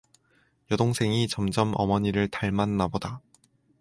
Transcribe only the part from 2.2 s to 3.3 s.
닮았나 보다.